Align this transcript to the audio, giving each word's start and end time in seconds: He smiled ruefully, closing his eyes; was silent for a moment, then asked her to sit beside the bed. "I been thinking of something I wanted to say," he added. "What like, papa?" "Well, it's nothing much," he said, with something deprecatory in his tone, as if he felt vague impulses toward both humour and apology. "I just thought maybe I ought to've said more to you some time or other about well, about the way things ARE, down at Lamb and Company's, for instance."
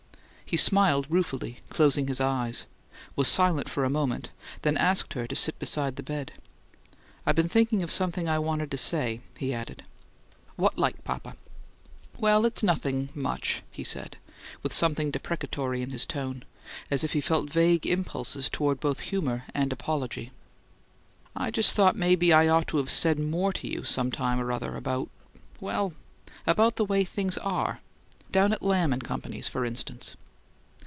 He 0.51 0.57
smiled 0.57 1.07
ruefully, 1.09 1.61
closing 1.69 2.07
his 2.07 2.19
eyes; 2.19 2.65
was 3.15 3.29
silent 3.29 3.69
for 3.69 3.85
a 3.85 3.89
moment, 3.89 4.31
then 4.63 4.75
asked 4.75 5.13
her 5.13 5.25
to 5.25 5.33
sit 5.33 5.57
beside 5.59 5.95
the 5.95 6.03
bed. 6.03 6.33
"I 7.25 7.31
been 7.31 7.47
thinking 7.47 7.81
of 7.83 7.89
something 7.89 8.27
I 8.27 8.37
wanted 8.37 8.69
to 8.71 8.77
say," 8.77 9.21
he 9.37 9.53
added. 9.53 9.83
"What 10.57 10.77
like, 10.77 11.05
papa?" 11.05 11.35
"Well, 12.19 12.43
it's 12.45 12.63
nothing 12.63 13.11
much," 13.15 13.63
he 13.71 13.85
said, 13.85 14.17
with 14.61 14.73
something 14.73 15.09
deprecatory 15.09 15.81
in 15.81 15.91
his 15.91 16.05
tone, 16.05 16.43
as 16.89 17.05
if 17.05 17.13
he 17.13 17.21
felt 17.21 17.49
vague 17.49 17.87
impulses 17.87 18.49
toward 18.49 18.81
both 18.81 18.99
humour 18.99 19.45
and 19.53 19.71
apology. 19.71 20.31
"I 21.33 21.49
just 21.49 21.75
thought 21.75 21.95
maybe 21.95 22.33
I 22.33 22.49
ought 22.49 22.67
to've 22.67 22.91
said 22.91 23.19
more 23.19 23.53
to 23.53 23.69
you 23.69 23.85
some 23.85 24.11
time 24.11 24.37
or 24.37 24.51
other 24.51 24.75
about 24.75 25.09
well, 25.61 25.93
about 26.45 26.75
the 26.75 26.83
way 26.83 27.05
things 27.05 27.37
ARE, 27.37 27.79
down 28.33 28.51
at 28.51 28.61
Lamb 28.61 28.91
and 28.91 29.01
Company's, 29.01 29.47
for 29.47 29.63
instance." 29.63 30.17